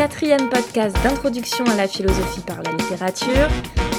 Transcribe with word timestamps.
quatrième 0.00 0.48
podcast 0.48 0.96
d'introduction 1.04 1.62
à 1.66 1.76
la 1.76 1.86
philosophie 1.86 2.40
par 2.40 2.62
la 2.62 2.70
littérature. 2.70 3.48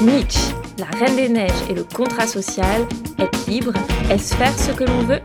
Nietzsche, 0.02 0.40
la 0.80 0.88
Reine 0.98 1.16
des 1.16 1.30
Neiges 1.30 1.52
et 1.70 1.76
le 1.76 1.84
contrat 1.84 2.26
social. 2.26 2.88
Être 3.20 3.46
libre, 3.48 3.74
est-ce 4.10 4.34
faire 4.34 4.58
ce 4.58 4.72
que 4.72 4.84
l'on 4.84 5.04
veut? 5.04 5.22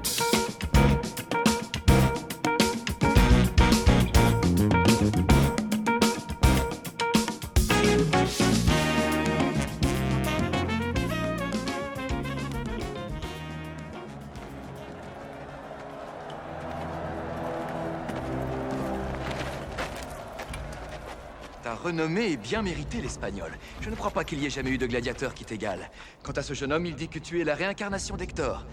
Renommée 21.87 22.33
est 22.33 22.37
bien 22.37 22.63
méritée, 22.63 23.01
l'Espagnol. 23.01 23.53
Je 23.81 23.91
ne 23.91 23.95
crois 23.95 24.11
pas 24.11 24.25
qu'il 24.25 24.41
y 24.41 24.47
ait 24.47 24.51
jamais 24.51 24.71
eu 24.71 24.79
de 24.79 24.87
gladiateur 24.87 25.35
qui 25.35 25.45
t'égale. 25.45 25.91
Quant 26.23 26.33
à 26.33 26.43
ce 26.43 26.53
jeune 26.53 26.73
homme, 26.73 26.87
il 26.87 26.97
dit 26.97 27.09
que 27.09 27.19
tu 27.19 27.41
es 27.41 27.45
la 27.45 27.55
réincarnation 27.55 28.17
d'Hector. 28.17 28.67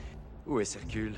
Où 0.48 0.60
est 0.60 0.76
Hercule 0.76 1.16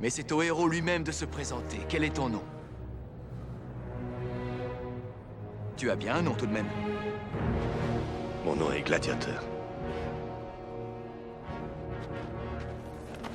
Mais 0.00 0.10
c'est 0.10 0.30
au 0.32 0.42
héros 0.42 0.68
lui-même 0.68 1.02
de 1.02 1.12
se 1.12 1.24
présenter. 1.24 1.78
Quel 1.88 2.04
est 2.04 2.14
ton 2.14 2.28
nom? 2.28 2.42
Tu 5.76 5.90
as 5.90 5.96
bien 5.96 6.14
un 6.16 6.22
nom 6.22 6.34
tout 6.34 6.46
de 6.46 6.52
même. 6.52 6.68
Mon 8.44 8.54
nom 8.54 8.70
est 8.70 8.82
Gladiateur. 8.82 9.42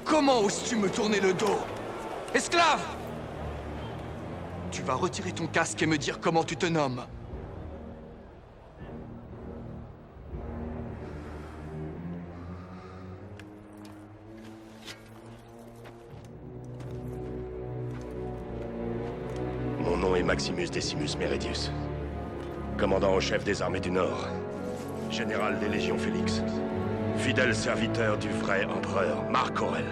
Comment 0.05 0.39
oses-tu 0.39 0.77
me 0.77 0.89
tourner 0.89 1.19
le 1.19 1.33
dos? 1.33 1.59
Esclave 2.33 2.81
Tu 4.79 4.85
vas 4.85 4.93
retirer 4.93 5.33
ton 5.33 5.45
casque 5.45 5.83
et 5.83 5.85
me 5.85 5.97
dire 5.97 6.21
comment 6.21 6.45
tu 6.45 6.55
te 6.55 6.65
nommes. 6.65 7.03
Mon 19.81 19.97
nom 19.97 20.15
est 20.15 20.23
Maximus 20.23 20.69
Decimus 20.69 21.17
Meridius. 21.19 21.73
Commandant 22.77 23.15
en 23.15 23.19
chef 23.19 23.43
des 23.43 23.61
armées 23.61 23.81
du 23.81 23.91
Nord. 23.91 24.29
Général 25.11 25.59
des 25.59 25.67
légions 25.67 25.97
Félix. 25.97 26.41
Fidèle 27.17 27.53
serviteur 27.53 28.17
du 28.17 28.29
vrai 28.29 28.63
empereur 28.63 29.29
Marc 29.29 29.61
Aurel. 29.61 29.83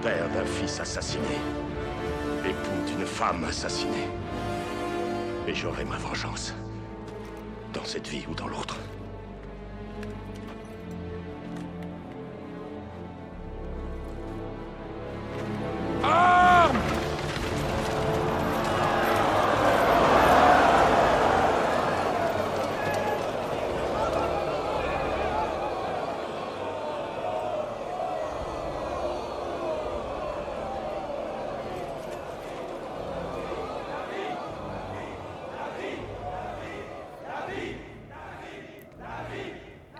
Père 0.00 0.30
d'un 0.30 0.46
fils 0.46 0.80
assassiné. 0.80 1.36
Époux 2.44 2.86
d'une 2.86 3.04
femme 3.04 3.44
assassinée. 3.44 4.08
Et 5.46 5.54
j'aurai 5.54 5.84
ma 5.84 5.96
vengeance. 5.96 6.54
Dans 7.74 7.84
cette 7.84 8.08
vie 8.08 8.24
ou 8.30 8.34
dans 8.34 8.48
l'autre. 8.48 8.78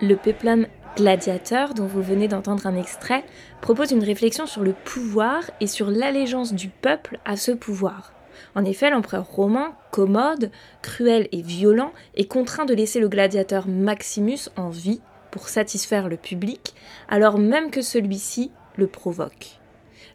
Le 0.03 0.15
péplum 0.15 0.65
gladiateur, 0.97 1.75
dont 1.75 1.85
vous 1.85 2.01
venez 2.01 2.27
d'entendre 2.27 2.65
un 2.65 2.75
extrait, 2.75 3.23
propose 3.61 3.91
une 3.91 4.03
réflexion 4.03 4.47
sur 4.47 4.63
le 4.63 4.73
pouvoir 4.73 5.43
et 5.59 5.67
sur 5.67 5.91
l'allégeance 5.91 6.53
du 6.53 6.69
peuple 6.69 7.19
à 7.23 7.37
ce 7.37 7.51
pouvoir. 7.51 8.11
En 8.55 8.65
effet, 8.65 8.89
l'empereur 8.89 9.27
romain, 9.27 9.75
commode, 9.91 10.49
cruel 10.81 11.27
et 11.31 11.43
violent, 11.43 11.91
est 12.15 12.25
contraint 12.25 12.65
de 12.65 12.73
laisser 12.73 12.99
le 12.99 13.09
gladiateur 13.09 13.67
Maximus 13.67 14.49
en 14.57 14.69
vie 14.69 15.01
pour 15.29 15.49
satisfaire 15.49 16.09
le 16.09 16.17
public, 16.17 16.73
alors 17.07 17.37
même 17.37 17.69
que 17.69 17.83
celui-ci 17.83 18.49
le 18.77 18.87
provoque. 18.87 19.59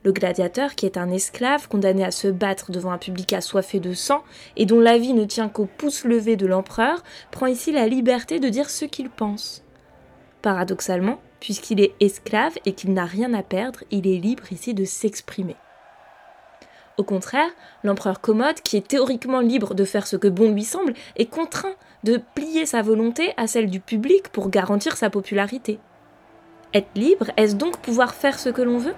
Le 0.02 0.10
gladiateur, 0.10 0.74
qui 0.74 0.86
est 0.86 0.98
un 0.98 1.10
esclave 1.10 1.68
condamné 1.68 2.04
à 2.04 2.10
se 2.10 2.26
battre 2.26 2.72
devant 2.72 2.90
un 2.90 2.98
public 2.98 3.32
assoiffé 3.32 3.78
de 3.78 3.92
sang 3.92 4.24
et 4.56 4.66
dont 4.66 4.80
la 4.80 4.98
vie 4.98 5.14
ne 5.14 5.24
tient 5.24 5.48
qu'au 5.48 5.66
pouce 5.66 6.04
levé 6.04 6.34
de 6.34 6.46
l'empereur, 6.46 7.04
prend 7.30 7.46
ici 7.46 7.70
la 7.70 7.86
liberté 7.86 8.40
de 8.40 8.48
dire 8.48 8.68
ce 8.68 8.84
qu'il 8.84 9.10
pense. 9.10 9.62
Paradoxalement, 10.42 11.20
puisqu'il 11.40 11.80
est 11.80 11.94
esclave 12.00 12.56
et 12.64 12.72
qu'il 12.72 12.92
n'a 12.92 13.04
rien 13.04 13.34
à 13.34 13.42
perdre, 13.42 13.84
il 13.90 14.06
est 14.06 14.18
libre 14.18 14.52
ici 14.52 14.74
de 14.74 14.84
s'exprimer. 14.84 15.56
Au 16.96 17.02
contraire, 17.02 17.50
l'empereur 17.84 18.20
Commode, 18.20 18.60
qui 18.62 18.76
est 18.76 18.88
théoriquement 18.88 19.40
libre 19.40 19.74
de 19.74 19.84
faire 19.84 20.06
ce 20.06 20.16
que 20.16 20.28
bon 20.28 20.52
lui 20.52 20.64
semble, 20.64 20.94
est 21.16 21.26
contraint 21.26 21.74
de 22.04 22.20
plier 22.34 22.64
sa 22.64 22.80
volonté 22.80 23.34
à 23.36 23.46
celle 23.46 23.68
du 23.68 23.80
public 23.80 24.28
pour 24.28 24.48
garantir 24.48 24.96
sa 24.96 25.10
popularité. 25.10 25.78
Être 26.72 26.94
libre, 26.94 27.30
est-ce 27.36 27.56
donc 27.56 27.78
pouvoir 27.78 28.14
faire 28.14 28.38
ce 28.38 28.48
que 28.48 28.62
l'on 28.62 28.78
veut? 28.78 28.94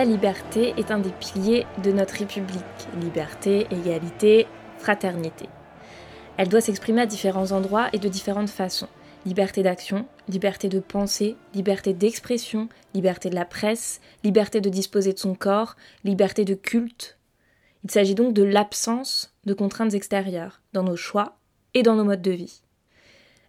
La 0.00 0.06
liberté 0.06 0.72
est 0.78 0.90
un 0.90 0.98
des 0.98 1.10
piliers 1.10 1.66
de 1.84 1.92
notre 1.92 2.14
République. 2.14 2.88
Liberté, 3.02 3.66
égalité, 3.70 4.46
fraternité. 4.78 5.46
Elle 6.38 6.48
doit 6.48 6.62
s'exprimer 6.62 7.02
à 7.02 7.06
différents 7.06 7.52
endroits 7.52 7.90
et 7.92 7.98
de 7.98 8.08
différentes 8.08 8.48
façons. 8.48 8.88
Liberté 9.26 9.62
d'action, 9.62 10.06
liberté 10.26 10.70
de 10.70 10.80
pensée, 10.80 11.36
liberté 11.52 11.92
d'expression, 11.92 12.70
liberté 12.94 13.28
de 13.28 13.34
la 13.34 13.44
presse, 13.44 14.00
liberté 14.24 14.62
de 14.62 14.70
disposer 14.70 15.12
de 15.12 15.18
son 15.18 15.34
corps, 15.34 15.76
liberté 16.02 16.46
de 16.46 16.54
culte. 16.54 17.18
Il 17.84 17.90
s'agit 17.90 18.14
donc 18.14 18.32
de 18.32 18.42
l'absence 18.42 19.34
de 19.44 19.52
contraintes 19.52 19.92
extérieures 19.92 20.62
dans 20.72 20.82
nos 20.82 20.96
choix 20.96 21.36
et 21.74 21.82
dans 21.82 21.96
nos 21.96 22.04
modes 22.04 22.22
de 22.22 22.30
vie. 22.30 22.62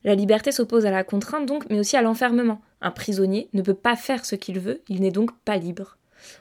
La 0.04 0.16
liberté 0.16 0.52
s'oppose 0.52 0.86
à 0.86 0.92
la 0.92 1.06
contrainte 1.06 1.46
donc, 1.46 1.70
mais 1.70 1.80
aussi 1.80 1.96
à 1.96 2.02
l'enfermement. 2.02 2.60
Un 2.82 2.92
prisonnier 2.92 3.48
ne 3.54 3.62
peut 3.62 3.74
pas 3.74 3.96
faire 3.96 4.26
ce 4.26 4.36
qu'il 4.36 4.60
veut, 4.60 4.82
il 4.90 5.00
n'est 5.00 5.12
donc 5.12 5.32
pas 5.46 5.56
libre. 5.56 5.96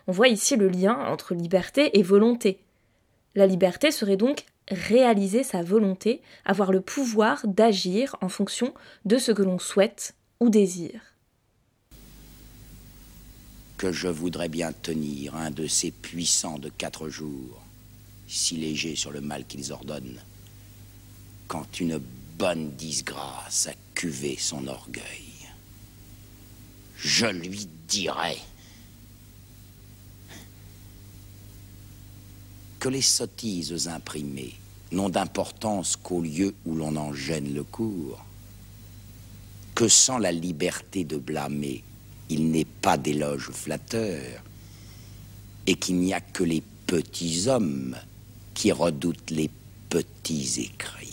On 0.06 0.12
voit 0.12 0.28
ici 0.28 0.56
le 0.56 0.68
lien 0.68 0.94
entre 0.94 1.34
liberté 1.34 1.98
et 1.98 2.02
volonté. 2.02 2.60
La 3.34 3.46
liberté 3.46 3.90
serait 3.90 4.16
donc 4.16 4.44
réaliser 4.68 5.42
sa 5.42 5.62
volonté, 5.62 6.22
avoir 6.44 6.72
le 6.72 6.80
pouvoir 6.80 7.46
d'agir 7.46 8.16
en 8.20 8.28
fonction 8.28 8.72
de 9.04 9.18
ce 9.18 9.32
que 9.32 9.42
l'on 9.42 9.58
souhaite 9.58 10.14
ou 10.40 10.48
désire. 10.48 11.00
Que 13.76 13.92
je 13.92 14.08
voudrais 14.08 14.48
bien 14.48 14.72
tenir 14.72 15.34
un 15.34 15.50
de 15.50 15.66
ces 15.66 15.90
puissants 15.90 16.58
de 16.58 16.68
quatre 16.68 17.08
jours, 17.08 17.62
si 18.28 18.56
légers 18.56 18.96
sur 18.96 19.10
le 19.10 19.20
mal 19.20 19.44
qu'ils 19.46 19.72
ordonnent, 19.72 20.20
quand 21.48 21.80
une 21.80 22.00
bonne 22.38 22.70
disgrâce 22.72 23.68
a 23.68 23.72
cuvé 23.94 24.36
son 24.38 24.66
orgueil. 24.66 25.30
Je 26.96 27.26
lui 27.26 27.66
dirais 27.88 28.36
que 32.80 32.88
les 32.88 33.02
sottises 33.02 33.86
imprimées 33.88 34.54
n'ont 34.90 35.10
d'importance 35.10 35.96
qu'au 35.96 36.22
lieu 36.22 36.54
où 36.64 36.74
l'on 36.74 36.96
en 36.96 37.12
gêne 37.12 37.52
le 37.54 37.62
cours, 37.62 38.24
que 39.74 39.86
sans 39.86 40.18
la 40.18 40.32
liberté 40.32 41.04
de 41.04 41.18
blâmer, 41.18 41.84
il 42.30 42.50
n'est 42.50 42.64
pas 42.64 42.96
d'éloge 42.96 43.50
flatteur, 43.50 44.42
et 45.66 45.74
qu'il 45.74 45.96
n'y 45.96 46.14
a 46.14 46.20
que 46.20 46.42
les 46.42 46.62
petits 46.86 47.48
hommes 47.48 47.96
qui 48.54 48.72
redoutent 48.72 49.30
les 49.30 49.50
petits 49.90 50.62
écrits. 50.62 51.09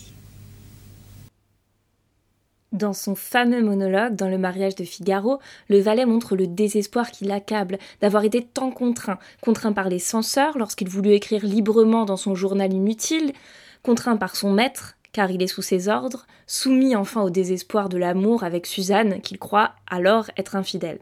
Dans 2.78 2.94
son 2.94 3.16
fameux 3.16 3.64
monologue 3.64 4.16
dans 4.16 4.30
le 4.30 4.38
mariage 4.38 4.76
de 4.76 4.84
Figaro, 4.84 5.40
le 5.68 5.80
valet 5.80 6.06
montre 6.06 6.36
le 6.36 6.46
désespoir 6.46 7.10
qui 7.10 7.26
l'accable 7.26 7.80
d'avoir 8.02 8.24
été 8.24 8.44
tant 8.44 8.70
contraint, 8.70 9.18
contraint 9.42 9.74
par 9.74 9.90
les 9.90 9.98
censeurs 9.98 10.60
lorsqu'il 10.60 10.88
voulut 10.88 11.14
écrire 11.14 11.44
librement 11.44 12.06
dans 12.06 12.18
son 12.18 12.36
journal 12.36 12.72
inutile, 12.72 13.34
contraint 13.82 14.16
par 14.16 14.36
son 14.36 14.52
maître, 14.52 14.96
car 15.12 15.32
il 15.32 15.42
est 15.42 15.48
sous 15.48 15.64
ses 15.64 15.90
ordres, 15.90 16.28
soumis 16.46 16.96
enfin 16.96 17.24
au 17.24 17.32
désespoir 17.32 17.90
de 17.90 17.98
l'amour 17.98 18.44
avec 18.44 18.68
Suzanne 18.68 19.22
qu'il 19.22 19.40
croit 19.40 19.72
alors 19.90 20.30
être 20.38 20.56
infidèle. 20.56 21.00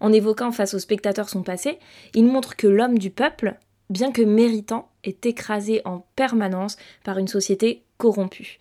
En 0.00 0.12
évoquant 0.12 0.52
face 0.52 0.74
aux 0.74 0.78
spectateurs 0.78 1.30
son 1.30 1.42
passé, 1.42 1.78
il 2.12 2.26
montre 2.26 2.54
que 2.54 2.66
l'homme 2.66 2.98
du 2.98 3.08
peuple, 3.08 3.54
bien 3.88 4.12
que 4.12 4.20
méritant, 4.20 4.90
est 5.04 5.24
écrasé 5.24 5.80
en 5.86 6.04
permanence 6.16 6.76
par 7.02 7.16
une 7.16 7.28
société 7.28 7.82
corrompue. 7.96 8.58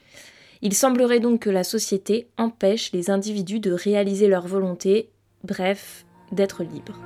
Il 0.66 0.74
semblerait 0.74 1.20
donc 1.20 1.42
que 1.42 1.50
la 1.50 1.66
société 1.66 2.30
empêche 2.38 2.94
les 2.94 3.10
individus 3.10 3.60
de 3.60 3.74
réaliser 3.74 4.30
leur 4.30 4.48
volonté, 4.48 5.10
bref, 5.44 6.06
d'être 6.32 6.64
libres. 6.64 6.98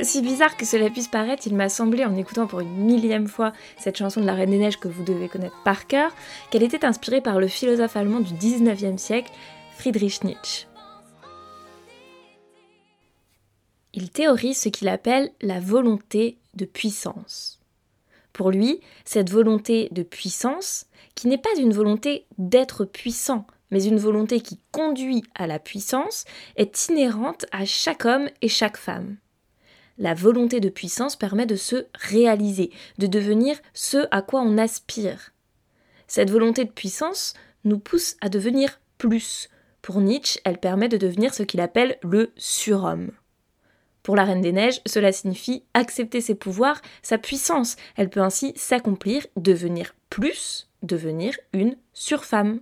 Aussi 0.00 0.22
bizarre 0.22 0.56
que 0.56 0.64
cela 0.64 0.88
puisse 0.88 1.08
paraître, 1.08 1.46
il 1.46 1.54
m'a 1.54 1.68
semblé, 1.68 2.06
en 2.06 2.16
écoutant 2.16 2.46
pour 2.46 2.60
une 2.60 2.74
millième 2.74 3.28
fois 3.28 3.52
cette 3.76 3.98
chanson 3.98 4.22
de 4.22 4.26
la 4.26 4.32
Reine 4.32 4.50
des 4.50 4.56
Neiges 4.56 4.78
que 4.78 4.88
vous 4.88 5.04
devez 5.04 5.28
connaître 5.28 5.62
par 5.62 5.86
cœur, 5.86 6.14
qu'elle 6.50 6.62
était 6.62 6.86
inspirée 6.86 7.20
par 7.20 7.38
le 7.38 7.48
philosophe 7.48 7.96
allemand 7.96 8.20
du 8.20 8.32
19e 8.32 8.96
siècle, 8.96 9.30
Friedrich 9.76 10.24
Nietzsche. 10.24 10.66
Il 13.92 14.08
théorise 14.08 14.58
ce 14.58 14.70
qu'il 14.70 14.88
appelle 14.88 15.32
la 15.42 15.60
volonté 15.60 16.38
de 16.54 16.64
puissance. 16.64 17.60
Pour 18.32 18.50
lui, 18.50 18.80
cette 19.04 19.28
volonté 19.28 19.88
de 19.90 20.02
puissance, 20.02 20.86
qui 21.14 21.28
n'est 21.28 21.36
pas 21.36 21.58
une 21.58 21.74
volonté 21.74 22.24
d'être 22.38 22.86
puissant, 22.86 23.46
mais 23.70 23.84
une 23.84 23.98
volonté 23.98 24.40
qui 24.40 24.60
conduit 24.72 25.24
à 25.34 25.46
la 25.46 25.58
puissance, 25.58 26.24
est 26.56 26.88
inhérente 26.88 27.44
à 27.52 27.66
chaque 27.66 28.06
homme 28.06 28.30
et 28.40 28.48
chaque 28.48 28.78
femme. 28.78 29.18
La 30.00 30.14
volonté 30.14 30.60
de 30.60 30.70
puissance 30.70 31.14
permet 31.14 31.44
de 31.44 31.56
se 31.56 31.84
réaliser, 31.94 32.70
de 32.96 33.06
devenir 33.06 33.58
ce 33.74 34.08
à 34.10 34.22
quoi 34.22 34.40
on 34.40 34.56
aspire. 34.56 35.32
Cette 36.06 36.30
volonté 36.30 36.64
de 36.64 36.70
puissance 36.70 37.34
nous 37.64 37.78
pousse 37.78 38.16
à 38.22 38.30
devenir 38.30 38.80
plus. 38.96 39.50
Pour 39.82 40.00
Nietzsche, 40.00 40.40
elle 40.44 40.56
permet 40.56 40.88
de 40.88 40.96
devenir 40.96 41.34
ce 41.34 41.42
qu'il 41.42 41.60
appelle 41.60 41.98
le 42.02 42.32
surhomme. 42.38 43.10
Pour 44.02 44.16
la 44.16 44.24
Reine 44.24 44.40
des 44.40 44.52
Neiges, 44.52 44.80
cela 44.86 45.12
signifie 45.12 45.64
accepter 45.74 46.22
ses 46.22 46.34
pouvoirs, 46.34 46.80
sa 47.02 47.18
puissance. 47.18 47.76
Elle 47.94 48.08
peut 48.08 48.22
ainsi 48.22 48.54
s'accomplir, 48.56 49.26
devenir 49.36 49.94
plus, 50.08 50.70
devenir 50.82 51.36
une 51.52 51.76
surfemme. 51.92 52.60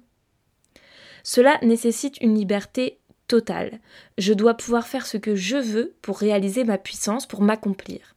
Cela 1.23 1.57
nécessite 1.63 2.21
une 2.21 2.35
liberté 2.35 2.99
totale. 3.29 3.79
Je 4.17 4.33
dois 4.33 4.55
pouvoir 4.55 4.89
faire 4.89 5.07
ce 5.07 5.17
que 5.17 5.37
je 5.37 5.57
veux 5.57 5.95
pour 6.03 6.19
réaliser 6.19 6.65
ma 6.65 6.79
puissance, 6.79 7.27
pour 7.27 7.43
m'accomplir. 7.43 8.17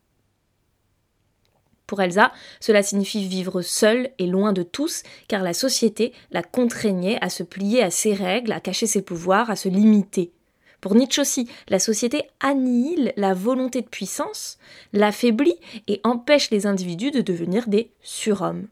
Pour 1.86 2.02
Elsa, 2.02 2.32
cela 2.62 2.84
signifie 2.84 3.28
vivre 3.28 3.62
seule 3.62 4.12
et 4.18 4.26
loin 4.26 4.54
de 4.54 4.64
tous, 4.64 5.04
car 5.28 5.44
la 5.44 5.54
société 5.54 6.14
la 6.32 6.42
contraignait 6.42 7.18
à 7.22 7.30
se 7.30 7.44
plier 7.44 7.84
à 7.84 7.92
ses 7.92 8.14
règles, 8.14 8.54
à 8.54 8.62
cacher 8.62 8.88
ses 8.88 9.02
pouvoirs, 9.02 9.50
à 9.50 9.58
se 9.58 9.68
limiter. 9.68 10.32
Pour 10.80 10.96
Nietzsche 10.96 11.22
aussi, 11.22 11.50
la 11.68 11.80
société 11.80 12.24
annihile 12.40 13.12
la 13.18 13.34
volonté 13.34 13.82
de 13.82 13.88
puissance, 13.88 14.58
l'affaiblit 14.94 15.60
et 15.88 16.00
empêche 16.06 16.50
les 16.50 16.66
individus 16.66 17.12
de 17.12 17.22
devenir 17.22 17.68
des 17.68 17.92
surhommes. 18.02 18.68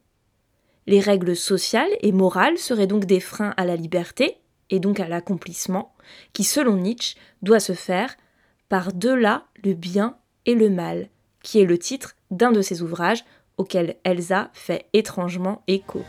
Les 0.88 1.02
règles 1.02 1.36
sociales 1.36 1.92
et 2.02 2.14
morales 2.14 2.58
seraient 2.58 2.88
donc 2.88 3.04
des 3.04 3.20
freins 3.20 3.54
à 3.58 3.66
la 3.66 3.76
liberté, 3.76 4.38
et 4.70 4.80
donc 4.80 5.00
à 5.00 5.08
l'accomplissement, 5.08 5.94
qui, 6.34 6.44
selon 6.44 6.78
Nietzsche, 6.78 7.16
doit 7.42 7.60
se 7.60 7.74
faire 7.74 8.16
par 8.68 8.94
delà 8.94 9.46
le 9.64 9.74
bien 9.74 10.18
et 10.46 10.56
le 10.56 10.70
mal, 10.70 11.10
qui 11.44 11.60
est 11.60 11.66
le 11.66 11.78
titre 11.78 12.16
d'un 12.32 12.52
de 12.52 12.62
ses 12.62 12.82
ouvrages 12.82 13.26
auquel 13.58 13.98
Elsa 14.04 14.50
fait 14.54 14.86
étrangement 14.94 15.64
écho. 15.68 16.04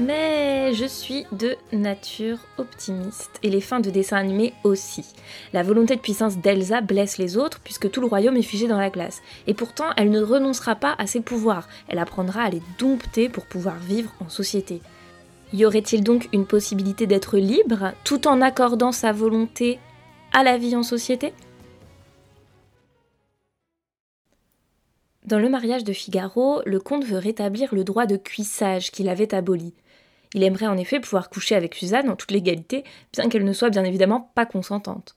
Mais 0.00 0.74
je 0.74 0.86
suis 0.86 1.24
de 1.30 1.54
nature 1.72 2.38
optimiste, 2.58 3.38
et 3.44 3.48
les 3.48 3.60
fins 3.60 3.78
de 3.78 3.90
dessins 3.90 4.16
animés 4.16 4.52
aussi. 4.64 5.04
La 5.52 5.62
volonté 5.62 5.94
de 5.94 6.00
puissance 6.00 6.36
d'Elsa 6.36 6.80
blesse 6.80 7.16
les 7.16 7.36
autres, 7.36 7.60
puisque 7.60 7.88
tout 7.88 8.00
le 8.00 8.08
royaume 8.08 8.36
est 8.36 8.42
figé 8.42 8.66
dans 8.66 8.78
la 8.78 8.90
glace. 8.90 9.22
Et 9.46 9.54
pourtant, 9.54 9.90
elle 9.96 10.10
ne 10.10 10.20
renoncera 10.20 10.74
pas 10.74 10.96
à 10.98 11.06
ses 11.06 11.20
pouvoirs, 11.20 11.68
elle 11.86 12.00
apprendra 12.00 12.42
à 12.42 12.50
les 12.50 12.62
dompter 12.80 13.28
pour 13.28 13.46
pouvoir 13.46 13.78
vivre 13.78 14.12
en 14.18 14.28
société. 14.28 14.80
Y 15.52 15.64
aurait-il 15.64 16.02
donc 16.02 16.28
une 16.32 16.46
possibilité 16.46 17.06
d'être 17.06 17.38
libre, 17.38 17.92
tout 18.02 18.26
en 18.26 18.40
accordant 18.40 18.90
sa 18.90 19.12
volonté 19.12 19.78
à 20.32 20.42
la 20.42 20.58
vie 20.58 20.74
en 20.74 20.82
société? 20.82 21.32
Dans 25.24 25.38
le 25.38 25.48
mariage 25.48 25.84
de 25.84 25.92
Figaro, 25.92 26.62
le 26.66 26.80
comte 26.80 27.04
veut 27.04 27.16
rétablir 27.16 27.74
le 27.74 27.84
droit 27.84 28.06
de 28.06 28.16
cuissage 28.16 28.90
qu'il 28.90 29.08
avait 29.08 29.34
aboli. 29.34 29.72
Il 30.34 30.42
aimerait 30.42 30.66
en 30.66 30.76
effet 30.76 31.00
pouvoir 31.00 31.30
coucher 31.30 31.54
avec 31.54 31.74
Suzanne 31.74 32.10
en 32.10 32.16
toute 32.16 32.32
légalité, 32.32 32.84
bien 33.12 33.28
qu'elle 33.28 33.44
ne 33.44 33.52
soit 33.52 33.70
bien 33.70 33.84
évidemment 33.84 34.32
pas 34.34 34.46
consentante. 34.46 35.16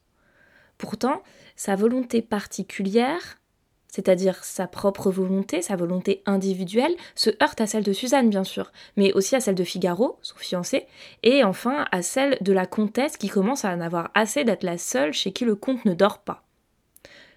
Pourtant, 0.78 1.24
sa 1.56 1.76
volonté 1.76 2.22
particulière, 2.22 3.40
c'est-à-dire 3.88 4.44
sa 4.44 4.68
propre 4.68 5.10
volonté, 5.10 5.64
sa 5.64 5.76
volonté 5.76 6.22
individuelle, 6.28 6.96
se 7.16 7.32
heurte 7.42 7.60
à 7.60 7.66
celle 7.66 7.84
de 7.84 7.94
Suzanne, 7.94 8.30
bien 8.30 8.44
sûr, 8.44 8.72
mais 8.96 9.12
aussi 9.14 9.36
à 9.36 9.40
celle 9.40 9.56
de 9.56 9.64
Figaro, 9.64 10.20
son 10.22 10.36
fiancé, 10.36 10.86
et 11.24 11.44
enfin 11.44 11.88
à 11.92 12.04
celle 12.04 12.38
de 12.42 12.54
la 12.54 12.68
comtesse 12.68 13.18
qui 13.18 13.28
commence 13.30 13.66
à 13.66 13.74
en 13.74 13.82
avoir 13.82 14.12
assez 14.14 14.44
d'être 14.44 14.64
la 14.64 14.78
seule 14.78 15.14
chez 15.14 15.32
qui 15.32 15.46
le 15.46 15.56
comte 15.56 15.84
ne 15.86 15.96
dort 15.96 16.20
pas. 16.20 16.44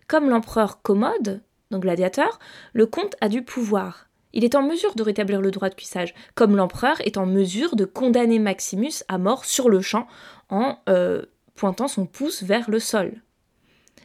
Comme 0.06 0.29
l'empereur 0.29 0.82
Commode, 0.82 1.41
dans 1.71 1.79
Gladiateur, 1.79 2.38
le 2.75 2.85
comte 2.85 3.17
a 3.23 3.31
du 3.31 3.43
pouvoir. 3.43 4.09
Il 4.32 4.44
est 4.44 4.55
en 4.55 4.62
mesure 4.62 4.94
de 4.94 5.03
rétablir 5.03 5.41
le 5.41 5.50
droit 5.50 5.69
de 5.69 5.75
cuissage, 5.75 6.15
comme 6.35 6.56
l'empereur 6.56 7.00
est 7.00 7.17
en 7.17 7.27
mesure 7.27 7.77
de 7.77 7.85
condamner 7.85 8.38
Maximus 8.38 9.05
à 9.09 9.19
mort 9.19 9.44
sur 9.44 9.69
le 9.69 9.81
champ 9.81 10.06
en 10.49 10.79
euh, 10.89 11.22
pointant 11.55 11.89
son 11.89 12.06
pouce 12.06 12.43
vers 12.43 12.70
le 12.70 12.79
sol. 12.79 13.22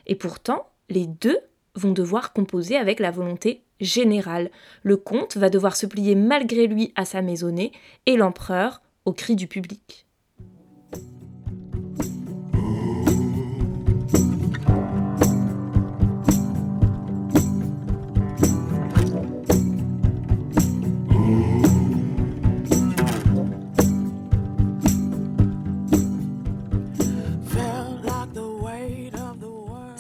Et 0.08 0.16
pourtant, 0.16 0.70
les 0.90 1.08
deux 1.08 1.40
vont 1.76 1.92
devoir 1.92 2.34
composer 2.34 2.78
avec 2.78 3.00
la 3.00 3.12
volonté 3.12 3.64
générale. 3.82 4.52
Le 4.84 4.98
comte 4.98 5.38
va 5.38 5.50
devoir 5.50 5.76
se 5.76 5.86
plier 5.86 6.16
malgré 6.16 6.68
lui 6.68 6.94
à 6.96 7.06
sa 7.06 7.22
maisonnée 7.22 7.72
et 8.06 8.16
l'empereur 8.16 8.82
au 9.06 9.14
cri 9.14 9.36
du 9.36 9.48
public. 9.48 10.05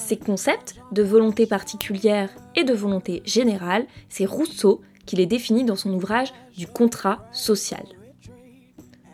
Ces 0.05 0.17
concepts 0.17 0.75
de 0.91 1.01
volonté 1.01 1.47
particulière 1.47 2.29
et 2.55 2.63
de 2.63 2.75
volonté 2.75 3.24
générale, 3.25 3.88
c'est 4.07 4.27
Rousseau 4.27 4.81
qui 5.07 5.15
les 5.15 5.25
définit 5.25 5.63
dans 5.63 5.75
son 5.75 5.91
ouvrage 5.91 6.31
du 6.55 6.67
contrat 6.67 7.25
social. 7.31 7.83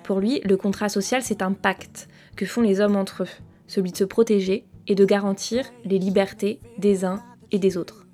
Pour 0.03 0.19
lui, 0.19 0.41
le 0.43 0.57
contrat 0.57 0.89
social, 0.89 1.21
c'est 1.23 1.41
un 1.41 1.53
pacte 1.53 2.09
que 2.35 2.45
font 2.45 2.59
les 2.59 2.81
hommes 2.81 2.97
entre 2.97 3.23
eux, 3.23 3.29
celui 3.67 3.93
de 3.93 3.97
se 3.97 4.03
protéger 4.03 4.65
et 4.85 4.95
de 4.95 5.05
garantir 5.05 5.63
les 5.85 5.97
libertés 5.97 6.59
des 6.77 7.05
uns 7.05 7.23
et 7.51 7.57
des 7.57 7.77
autres. 7.77 8.05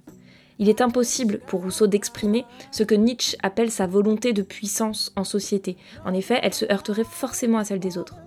Il 0.59 0.69
est 0.69 0.81
impossible 0.81 1.39
pour 1.47 1.63
Rousseau 1.63 1.87
d'exprimer 1.87 2.45
ce 2.71 2.83
que 2.83 2.93
Nietzsche 2.93 3.37
appelle 3.41 3.71
sa 3.71 3.87
volonté 3.87 4.33
de 4.33 4.43
puissance 4.43 5.11
en 5.15 5.23
société. 5.23 5.77
En 6.05 6.13
effet, 6.13 6.39
elle 6.43 6.53
se 6.53 6.71
heurterait 6.71 7.05
forcément 7.09 7.57
à 7.57 7.63
celle 7.63 7.79
des 7.79 7.97
autres. 7.97 8.17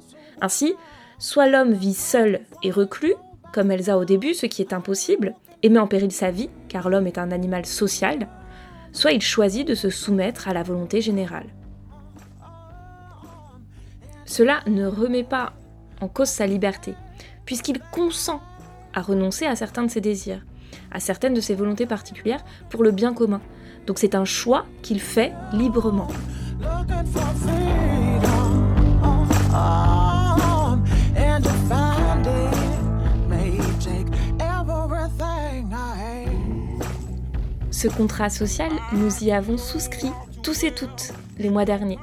Ainsi, 0.40 0.74
soit 1.20 1.46
l'homme 1.46 1.72
vit 1.72 1.94
seul 1.94 2.40
et 2.64 2.72
reclus, 2.72 3.14
comme 3.52 3.70
Elsa 3.70 3.98
au 3.98 4.04
début, 4.04 4.34
ce 4.34 4.46
qui 4.46 4.62
est 4.62 4.72
impossible, 4.72 5.34
et 5.62 5.68
met 5.68 5.78
en 5.78 5.86
péril 5.86 6.12
sa 6.12 6.30
vie, 6.30 6.50
car 6.68 6.88
l'homme 6.88 7.06
est 7.06 7.18
un 7.18 7.30
animal 7.30 7.66
social, 7.66 8.28
soit 8.92 9.12
il 9.12 9.22
choisit 9.22 9.66
de 9.66 9.74
se 9.74 9.90
soumettre 9.90 10.48
à 10.48 10.54
la 10.54 10.62
volonté 10.62 11.00
générale. 11.00 11.46
Cela 14.24 14.60
ne 14.66 14.86
remet 14.86 15.24
pas 15.24 15.52
en 16.00 16.08
cause 16.08 16.28
sa 16.28 16.46
liberté, 16.46 16.94
puisqu'il 17.44 17.80
consent 17.92 18.40
à 18.94 19.02
renoncer 19.02 19.46
à 19.46 19.56
certains 19.56 19.84
de 19.84 19.90
ses 19.90 20.00
désirs, 20.00 20.44
à 20.92 21.00
certaines 21.00 21.34
de 21.34 21.40
ses 21.40 21.54
volontés 21.54 21.86
particulières 21.86 22.44
pour 22.68 22.82
le 22.82 22.90
bien 22.90 23.12
commun. 23.12 23.40
Donc 23.86 23.98
c'est 23.98 24.14
un 24.14 24.24
choix 24.24 24.66
qu'il 24.82 25.00
fait 25.00 25.32
librement. 25.52 26.08
Ce 37.80 37.88
contrat 37.88 38.28
social, 38.28 38.70
nous 38.92 39.24
y 39.24 39.32
avons 39.32 39.56
souscrit 39.56 40.12
tous 40.42 40.64
et 40.64 40.70
toutes 40.70 41.14
les 41.38 41.48
mois 41.48 41.64
derniers. 41.64 41.98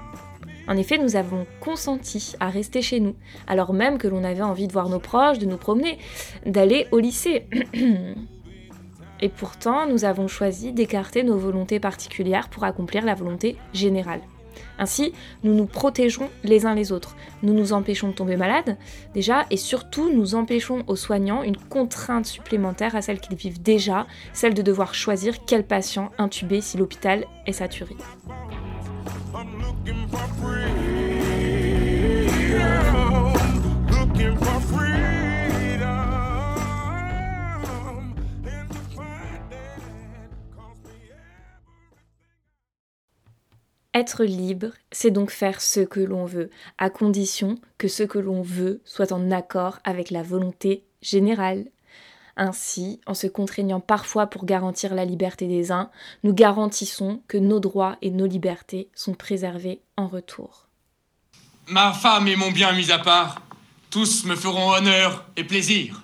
En 0.68 0.76
effet, 0.76 0.98
nous 0.98 1.16
avons 1.16 1.46
consenti 1.60 2.34
à 2.40 2.50
rester 2.50 2.82
chez 2.82 3.00
nous, 3.00 3.14
alors 3.46 3.74
même 3.76 4.00
que 4.00 4.08
l'on 4.08 4.24
avait 4.24 4.42
envie 4.42 4.66
de 4.66 4.74
voir 4.74 4.90
nos 4.90 4.98
proches, 4.98 5.38
de 5.38 5.46
nous 5.46 5.58
promener, 5.58 6.00
d'aller 6.48 6.88
au 6.92 6.98
lycée. 6.98 7.46
Et 9.22 9.30
pourtant, 9.30 9.86
nous 9.86 10.04
avons 10.04 10.28
choisi 10.28 10.74
d'écarter 10.74 11.22
nos 11.22 11.38
volontés 11.38 11.80
particulières 11.80 12.50
pour 12.50 12.64
accomplir 12.64 13.06
la 13.06 13.14
volonté 13.14 13.56
générale. 13.72 14.22
Ainsi, 14.80 15.14
nous 15.44 15.54
nous 15.54 15.66
protégeons 15.66 16.30
les 16.44 16.66
uns 16.66 16.76
les 16.76 16.92
autres. 16.92 17.16
Nous 17.44 17.54
nous 17.54 17.74
empêchons 17.74 18.10
de 18.10 18.14
tomber 18.14 18.38
malades, 18.38 18.78
déjà, 19.14 19.46
et 19.50 19.58
surtout, 19.58 20.12
nous 20.14 20.36
empêchons 20.36 20.84
aux 20.88 20.96
soignants 20.96 21.44
une 21.44 21.58
contrainte 21.58 22.26
supplémentaire 22.26 22.96
à 22.96 23.02
celle 23.02 23.20
qu'ils 23.20 23.38
vivent 23.38 23.62
déjà, 23.62 24.08
celle 24.34 24.54
de 24.54 24.62
devoir 24.62 24.94
choisir 24.94 25.46
quel 25.46 25.66
patient 25.66 26.12
intuber 26.18 26.62
si 26.62 26.78
l'hôpital 26.78 27.26
est 27.46 27.54
saturé. 27.54 27.96
Être 43.98 44.26
libre, 44.26 44.74
c'est 44.92 45.10
donc 45.10 45.32
faire 45.32 45.60
ce 45.60 45.80
que 45.80 46.00
l'on 46.00 46.26
veut, 46.26 46.52
à 46.78 46.92
condition 46.92 47.56
que 47.80 47.88
ce 47.88 48.04
que 48.04 48.20
l'on 48.20 48.44
veut 48.44 48.80
soit 48.86 49.12
en 49.12 49.32
accord 49.32 49.80
avec 49.84 50.12
la 50.12 50.22
volonté 50.22 50.84
générale. 51.02 51.66
Ainsi, 52.36 53.02
en 53.08 53.16
se 53.16 53.26
contraignant 53.26 53.80
parfois 53.80 54.28
pour 54.28 54.46
garantir 54.46 54.94
la 54.94 55.04
liberté 55.04 55.48
des 55.48 55.72
uns, 55.72 55.90
nous 56.24 56.32
garantissons 56.32 57.24
que 57.28 57.40
nos 57.40 57.60
droits 57.60 57.98
et 58.04 58.12
nos 58.12 58.28
libertés 58.28 58.92
sont 58.94 59.16
préservés 59.16 59.82
en 59.96 60.08
retour. 60.08 60.68
Ma 61.68 61.92
femme 61.92 62.28
et 62.28 62.36
mon 62.36 62.52
bien 62.52 62.74
mis 62.74 62.92
à 62.92 63.00
part, 63.00 63.42
tous 63.90 64.26
me 64.26 64.36
feront 64.36 64.74
honneur 64.74 65.26
et 65.38 65.44
plaisir. 65.44 66.04